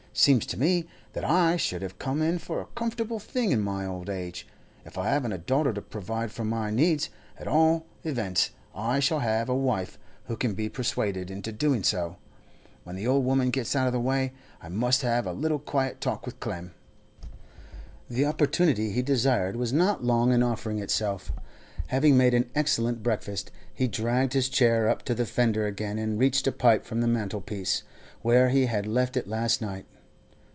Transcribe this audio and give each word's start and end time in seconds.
Seems 0.13 0.45
to 0.47 0.59
me 0.59 0.87
that 1.13 1.23
I 1.23 1.55
should 1.55 1.81
have 1.81 1.97
come 1.97 2.21
in 2.21 2.37
for 2.37 2.59
a 2.59 2.65
comfortable 2.75 3.17
thing 3.17 3.53
in 3.53 3.61
my 3.61 3.85
old 3.85 4.09
age; 4.09 4.45
if 4.83 4.97
I 4.97 5.07
haven't 5.07 5.31
a 5.31 5.37
daughter 5.37 5.71
to 5.71 5.81
provide 5.81 6.33
for 6.33 6.43
my 6.43 6.69
needs, 6.69 7.09
at 7.39 7.47
all 7.47 7.85
events 8.03 8.49
I 8.75 8.99
shall 8.99 9.19
have 9.19 9.47
a 9.47 9.55
wife 9.55 9.97
who 10.25 10.35
can 10.35 10.53
be 10.53 10.67
persuaded 10.67 11.31
into 11.31 11.53
doing 11.53 11.81
so. 11.81 12.17
When 12.83 12.97
the 12.97 13.07
old 13.07 13.23
woman 13.23 13.51
gets 13.51 13.73
out 13.73 13.87
of 13.87 13.93
the 13.93 14.01
way 14.01 14.33
I 14.61 14.67
must 14.67 15.01
have 15.01 15.25
a 15.25 15.31
little 15.31 15.59
quiet 15.59 16.01
talk 16.01 16.25
with 16.25 16.41
Clem.' 16.41 16.73
The 18.09 18.25
opportunity 18.25 18.91
he 18.91 19.01
desired 19.01 19.55
was 19.55 19.71
not 19.71 20.03
long 20.03 20.33
in 20.33 20.43
offering 20.43 20.79
itself. 20.79 21.31
Having 21.87 22.17
made 22.17 22.33
an 22.33 22.49
excellent 22.53 23.01
breakfast, 23.01 23.49
he 23.73 23.87
dragged 23.87 24.33
his 24.33 24.49
chair 24.49 24.89
up 24.89 25.03
to 25.03 25.15
the 25.15 25.25
fender 25.25 25.65
again, 25.65 25.97
and 25.97 26.19
reached 26.19 26.47
a 26.47 26.51
pipe 26.51 26.85
from 26.85 26.99
the 26.99 27.07
mantel 27.07 27.39
piece, 27.39 27.83
where 28.21 28.49
he 28.49 28.65
had 28.65 28.85
left 28.85 29.15
it 29.15 29.25
last 29.29 29.61
night. 29.61 29.85